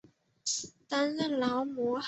[0.87, 1.99] 担任劳模。